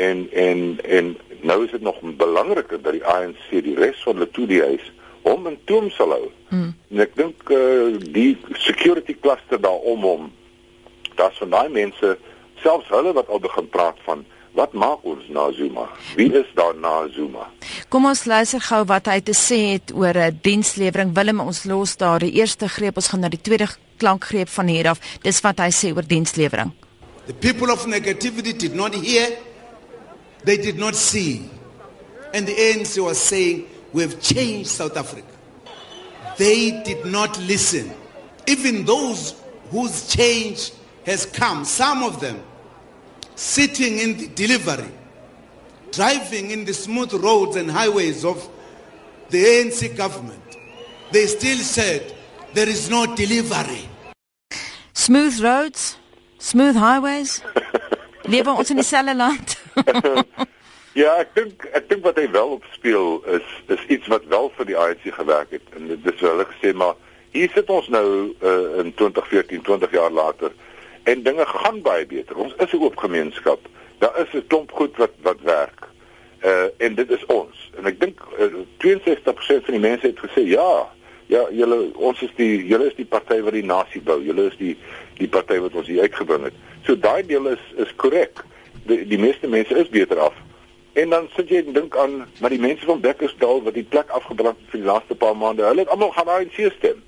en 0.08 0.26
en 0.34 0.66
en 0.84 1.16
nou 1.46 1.62
is 1.64 1.72
dit 1.78 1.86
nog 1.86 2.02
belangriker 2.20 2.82
dat 2.82 2.98
die 2.98 3.06
ANC 3.06 3.48
die 3.54 3.78
res 3.80 4.02
van 4.04 4.18
hulle 4.20 4.32
toe 4.36 4.50
die 4.50 4.64
huis 5.26 5.34
om 5.34 5.48
in 5.48 5.58
toom 5.66 5.90
sal 5.90 6.10
hou. 6.10 6.30
Hmm. 6.50 6.74
En 6.92 7.00
ek 7.00 7.16
dink 7.16 7.50
uh, 7.50 7.98
die 8.14 8.38
security 8.54 9.16
cluster 9.20 9.60
daar 9.62 9.82
om 9.84 10.02
hom 10.02 10.32
daar's 11.16 11.38
van 11.40 11.50
daai 11.50 11.70
mense 11.70 12.18
selfs 12.60 12.90
hulle 12.92 13.14
wat 13.16 13.30
al 13.30 13.40
begin 13.40 13.70
praat 13.70 13.98
van 14.06 14.26
wat 14.56 14.74
maak 14.74 15.04
ons 15.04 15.24
na 15.30 15.52
Zuma? 15.52 15.90
Wie 16.16 16.32
is 16.32 16.48
daar 16.56 16.76
na 16.76 17.08
Zuma? 17.12 17.50
Kom 17.90 18.06
ons 18.06 18.26
luister 18.26 18.62
gou 18.62 18.86
wat 18.88 19.08
hy 19.08 19.20
te 19.20 19.36
sê 19.36 19.76
het 19.76 19.92
oor 19.96 20.16
'n 20.16 20.40
dienslewering. 20.42 21.16
Willem 21.16 21.40
ons 21.40 21.66
los 21.66 21.98
daar 21.98 22.20
die 22.20 22.32
eerste 22.40 22.68
greep 22.68 22.96
ons 22.96 23.08
gaan 23.08 23.20
na 23.20 23.30
die 23.30 23.42
tweede 23.42 23.68
klankgreep 23.98 24.50
van 24.50 24.68
hier 24.68 24.88
af. 24.90 25.00
Dis 25.24 25.42
wat 25.42 25.60
hy 25.60 25.72
sê 25.72 25.96
oor 25.96 26.08
dienslewering. 26.08 26.72
The 27.26 27.34
people 27.34 27.72
of 27.72 27.86
negativity 27.88 28.54
did 28.54 28.76
not 28.76 28.94
hear 28.94 29.32
They 30.46 30.58
did 30.58 30.78
not 30.78 30.96
see. 30.96 31.50
And 32.34 32.46
the 32.46 32.54
ANC 32.54 33.04
was 33.04 33.20
saying, 33.20 33.66
We 33.96 34.02
have 34.02 34.20
changed 34.20 34.68
South 34.72 34.98
Africa. 34.98 35.26
They 36.36 36.84
did 36.84 37.06
not 37.06 37.40
listen. 37.40 37.94
Even 38.46 38.84
those 38.84 39.42
whose 39.72 40.14
change 40.14 40.74
has 41.06 41.26
come, 41.26 41.64
some 41.64 42.04
of 42.04 42.20
them 42.20 42.44
sitting 43.36 44.00
in 44.00 44.18
the 44.18 44.28
delivery, 44.28 44.92
driving 45.94 46.52
in 46.52 46.66
the 46.66 46.74
smooth 46.74 47.14
roads 47.14 47.56
and 47.56 47.72
highways 47.72 48.26
of 48.26 48.46
the 49.30 49.42
ANC 49.42 49.96
government, 49.96 50.44
they 51.12 51.26
still 51.28 51.60
said 51.60 52.14
there 52.54 52.68
is 52.68 52.90
no 52.90 53.16
delivery. 53.16 53.88
Smooth 54.94 55.40
roads, 55.40 55.96
smooth 56.38 56.76
highways. 56.76 57.42
Lewe 58.26 58.58
ons 58.58 58.72
in 58.72 58.78
dieselfde 58.78 59.16
land. 59.16 59.56
ja, 60.96 61.18
ek 61.20 61.34
dink 61.36 61.66
ek 61.76 61.90
dink 61.92 62.06
wat 62.08 62.20
hy 62.20 62.30
wel 62.32 62.56
opspeel 62.58 63.20
is 63.38 63.48
is 63.76 63.84
iets 63.92 64.08
wat 64.12 64.28
wel 64.32 64.48
vir 64.58 64.70
die 64.72 64.78
ANC 64.80 65.10
gewerk 65.18 65.52
het 65.52 65.76
en 65.76 65.90
dit 65.92 66.14
is 66.14 66.22
wel 66.24 66.46
gesê 66.52 66.72
maar 66.74 66.96
hier 67.36 67.52
sit 67.52 67.70
ons 67.70 67.88
nou 67.92 68.08
uh, 68.40 68.80
in 68.80 68.94
2014, 68.96 69.62
20 69.62 69.92
jaar 69.92 70.12
later 70.12 70.56
en 71.06 71.24
dinge 71.24 71.46
gaan 71.46 71.82
baie 71.86 72.06
beter. 72.06 72.38
Ons 72.38 72.54
is 72.58 72.72
'n 72.72 72.82
oop 72.82 72.98
gemeenskap. 72.98 73.60
Daar 74.00 74.16
is 74.24 74.34
'n 74.34 74.48
klomp 74.48 74.72
goed 74.72 74.96
wat 74.98 75.12
wat 75.22 75.42
werk. 75.42 75.88
Uh 76.44 76.68
en 76.78 76.96
dit 76.96 77.10
is 77.12 77.26
ons. 77.26 77.72
En 77.78 77.86
ek 77.86 78.00
dink 78.00 78.22
uh, 78.40 78.46
62% 78.78 79.66
van 79.66 79.74
die 79.78 79.80
mense 79.90 80.08
het 80.08 80.20
gesê 80.20 80.48
ja. 80.48 80.88
Ja, 81.28 81.48
julle 81.52 81.90
ons 81.94 82.22
is 82.22 82.32
die 82.36 82.66
julle 82.66 82.86
is 82.86 82.96
die 82.96 83.06
party 83.06 83.42
wat 83.42 83.54
die 83.54 83.66
nasie 83.66 84.02
bou. 84.02 84.24
Julle 84.24 84.46
is 84.46 84.58
die 84.58 84.78
die 85.18 85.28
party 85.28 85.60
wat 85.60 85.74
ons 85.74 85.88
hier 85.88 86.02
uitgebring 86.02 86.44
het. 86.44 86.54
So 86.86 86.98
daai 86.98 87.26
deel 87.26 87.48
is 87.48 87.64
is 87.76 87.96
korrek. 87.96 88.44
Die 88.86 89.08
die 89.08 89.20
meeste 89.20 89.48
mense 89.48 89.76
is 89.76 89.90
beter 89.90 90.20
af. 90.20 90.45
En 90.96 91.10
dan 91.10 91.26
sit 91.36 91.50
jy 91.52 91.60
en 91.60 91.74
dink 91.76 91.96
aan 92.00 92.22
maar 92.40 92.54
die 92.54 92.60
mense 92.60 92.86
van 92.88 93.02
Bekkersdal 93.04 93.64
wat 93.64 93.76
die 93.76 93.84
plek 93.84 94.14
afgebrand 94.16 94.62
het 94.62 94.70
vir 94.72 94.80
die 94.80 94.88
laaste 94.88 95.16
paar 95.20 95.36
maande. 95.36 95.66
Hulle 95.68 95.84
het 95.84 95.92
almal 95.92 96.14
gaan 96.16 96.32
ANC 96.32 96.56
stem. 96.78 97.02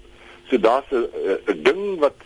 So 0.50 0.60
daar's 0.60 0.92
'n 0.92 1.08
'n 1.48 1.64
ding 1.64 2.00
wat 2.00 2.20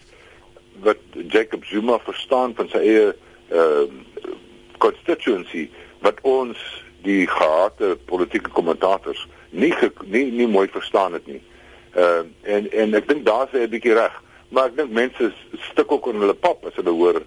wat 0.82 0.98
Jacob 1.28 1.66
Zuma 1.66 2.00
verstaan 2.00 2.56
van 2.56 2.70
sy 2.70 2.78
eie 2.78 3.14
ehm 3.50 3.94
uh, 4.26 4.34
constituency 4.78 5.70
wat 6.00 6.18
ons 6.22 6.58
die 7.02 7.28
gehate 7.28 7.98
politieke 8.06 8.50
kommentators 8.50 9.28
nie 9.50 9.74
nie 10.06 10.32
nie 10.32 10.48
mooi 10.48 10.68
verstaan 10.68 11.14
het 11.14 11.28
nie. 11.28 11.42
Ehm 11.94 12.26
uh, 12.44 12.56
en 12.56 12.72
en 12.72 12.94
ek 12.94 13.08
dink 13.08 13.26
daar's 13.26 13.54
'n 13.54 13.70
bietjie 13.70 13.94
reg, 13.94 14.22
maar 14.50 14.66
ek 14.66 14.78
dink 14.78 14.92
mense 14.92 15.34
stik 15.70 15.92
ook 15.92 16.08
in 16.08 16.20
hulle 16.26 16.34
pap 16.34 16.66
as 16.66 16.76
hulle 16.76 16.90
hoor 16.90 17.22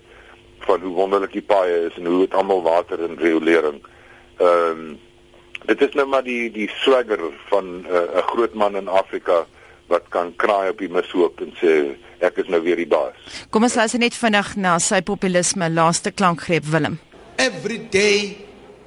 van 0.59 0.81
hoe 0.81 0.95
wonderlik 0.95 1.33
die 1.33 1.49
paaie 1.55 1.87
is 1.87 1.97
en 1.97 2.07
hoe 2.07 2.19
dit 2.19 2.35
almal 2.35 2.63
water 2.63 3.05
en 3.05 3.19
riolering 3.19 3.83
Ehm 4.39 4.71
um, 4.71 5.01
dit 5.65 5.81
is 5.81 5.95
nou 5.97 6.07
maar 6.07 6.25
die 6.25 6.51
die 6.53 6.69
swagger 6.83 7.21
van 7.49 7.87
eh, 7.87 7.93
'n 7.93 8.17
uh, 8.17 8.27
groot 8.27 8.55
man 8.55 8.77
in 8.77 8.89
Afrika 8.89 9.47
wat 9.87 10.03
kan 10.09 10.33
kraai 10.37 10.69
op 10.71 10.79
die 10.79 10.89
mishoop 10.89 11.41
en 11.41 11.53
sê 11.61 11.97
ek 12.19 12.37
is 12.37 12.49
nou 12.49 12.63
weer 12.63 12.77
die 12.77 12.89
baas. 12.89 13.17
Kom 13.51 13.63
ons 13.63 13.75
luister 13.75 14.01
net 14.01 14.15
vinnig 14.15 14.57
na 14.57 14.79
sy 14.79 15.01
populisme 15.03 15.71
laaste 15.71 16.11
klankgreep 16.11 16.65
Willem. 16.65 16.99
Every 17.37 17.79
day 17.91 18.37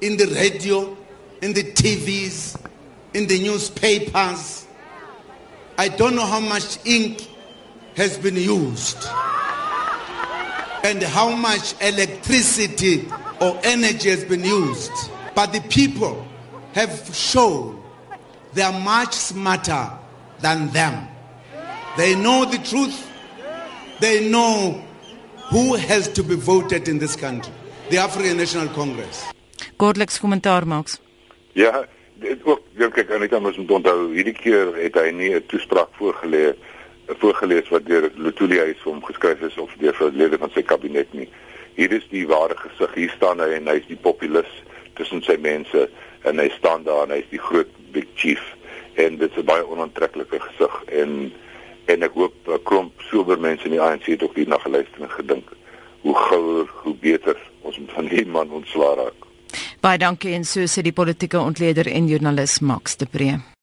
in 0.00 0.16
the 0.16 0.26
radio, 0.26 0.96
in 1.40 1.54
the 1.54 1.64
TVs, 1.72 2.56
in 3.12 3.26
the 3.26 3.38
newspapers. 3.38 4.66
I 5.78 5.88
don't 5.88 6.14
know 6.14 6.26
how 6.26 6.40
much 6.40 6.78
ink 6.84 7.18
has 7.96 8.18
been 8.18 8.36
used 8.36 9.06
and 10.82 11.02
how 11.02 11.30
much 11.30 11.74
electricity 11.80 13.06
or 13.40 13.58
energy 13.62 14.10
has 14.10 14.24
been 14.24 14.44
used. 14.44 15.17
But 15.38 15.52
the 15.52 15.60
people 15.60 16.26
have 16.74 17.14
shown 17.14 17.80
they 18.54 18.62
are 18.62 18.80
much 18.80 19.14
smarter 19.14 19.84
than 20.40 20.66
them. 20.70 21.06
They 21.96 22.16
know 22.16 22.44
the 22.44 22.58
truth. 22.70 22.98
They 24.00 24.28
know 24.28 24.82
who 25.52 25.76
has 25.76 26.08
to 26.18 26.24
be 26.24 26.34
voted 26.34 26.88
in 26.88 26.98
this 26.98 27.14
country. 27.14 27.52
The 27.90 27.98
African 27.98 28.36
National 28.36 28.66
Congress. 28.80 29.16
Kortliks 29.78 30.18
kommentaar 30.18 30.66
maaks. 30.66 30.98
Ja, 31.52 31.84
dit 32.18 32.42
ook 32.44 32.60
dink 32.74 32.98
ek 32.98 33.14
Anita 33.14 33.38
moet 33.38 33.70
onthou 33.78 34.10
hierdie 34.16 34.34
keer 34.42 34.74
het 34.74 34.98
hy 34.98 35.12
nie 35.14 35.34
'n 35.38 35.46
toespraak 35.46 35.94
voorgelê 36.00 36.56
voorgelees 37.22 37.70
wat 37.70 37.86
deur 37.86 38.10
Lutuli 38.16 38.58
huis 38.58 38.82
hom 38.82 38.98
geskryf 39.04 39.40
is 39.40 39.58
of 39.58 39.70
deur 39.78 40.10
lede 40.12 40.38
van 40.38 40.50
sy 40.50 40.62
kabinet 40.62 41.14
nie. 41.14 41.30
Hier 41.78 41.92
is 41.92 42.08
die 42.10 42.26
ware 42.26 42.56
gesig. 42.56 42.94
Hier 42.94 43.12
staan 43.16 43.38
hy 43.38 43.54
en 43.60 43.70
hy's 43.70 43.86
die 43.86 44.02
populis 44.08 44.50
tussen 44.98 45.22
sy 45.26 45.36
mense 45.40 45.88
en 46.28 46.40
hy 46.42 46.48
staan 46.58 46.84
daar 46.86 47.06
en 47.06 47.14
hy's 47.16 47.28
die 47.30 47.42
groot 47.42 47.70
big 47.94 48.08
chief 48.14 48.42
en 48.98 49.18
dit 49.18 49.30
is 49.30 49.38
'n 49.38 49.46
baie 49.46 49.66
onaantreklike 49.66 50.40
gesig 50.40 50.74
en 51.02 51.32
en 51.86 52.02
ek 52.02 52.12
hoop 52.12 52.34
'n 52.48 52.62
klomp 52.62 52.92
sober 53.10 53.38
mense 53.40 53.64
in 53.64 53.76
die 53.76 53.80
ANC 53.80 54.06
het 54.06 54.22
ook 54.22 54.36
hier 54.36 54.48
na 54.48 54.58
geluister 54.58 55.02
en 55.02 55.10
gedink 55.10 55.48
hoe 56.02 56.14
gouer 56.14 56.66
hoe 56.82 56.94
beter 56.94 57.36
ons 57.62 57.78
moet 57.78 57.92
van 57.92 58.06
hierdie 58.06 58.32
man 58.32 58.50
ontslaa 58.50 58.94
raak. 58.94 59.20
Baie 59.80 59.98
dankie 59.98 60.34
en 60.34 60.44
so 60.44 60.60
sê 60.66 60.82
die 60.82 60.92
politieke 60.92 61.40
ontleder 61.40 61.86
en 61.86 62.06
joernalis 62.06 62.58
Max 62.60 62.96
de 62.96 63.06
Pre. 63.06 63.56